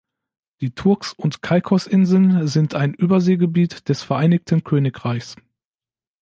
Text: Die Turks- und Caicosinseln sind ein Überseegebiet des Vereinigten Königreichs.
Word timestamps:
Die 0.61 0.71
Turks- 0.71 1.13
und 1.13 1.43
Caicosinseln 1.43 2.47
sind 2.47 2.73
ein 2.73 2.95
Überseegebiet 2.95 3.87
des 3.87 4.01
Vereinigten 4.01 4.63
Königreichs. 4.63 5.35